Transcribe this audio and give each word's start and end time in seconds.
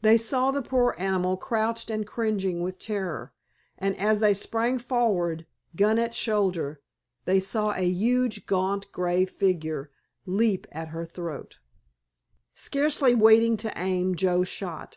They 0.00 0.16
saw 0.16 0.52
the 0.52 0.62
poor 0.62 0.94
animal 0.96 1.36
crouched 1.36 1.90
and 1.90 2.06
cringing 2.06 2.62
with 2.62 2.78
terror, 2.78 3.34
and 3.76 3.94
as 3.98 4.20
they 4.20 4.32
sprang 4.32 4.78
forward, 4.78 5.44
gun 5.76 5.98
at 5.98 6.14
shoulder, 6.14 6.80
they 7.26 7.40
saw 7.40 7.72
a 7.74 7.84
huge, 7.86 8.46
gaunt 8.46 8.90
grey 8.90 9.26
figure 9.26 9.90
leap 10.24 10.66
at 10.72 10.88
her 10.88 11.04
throat. 11.04 11.60
Scarcely 12.54 13.14
waiting 13.14 13.58
to 13.58 13.72
aim, 13.78 14.14
Joe 14.14 14.44
shot. 14.44 14.96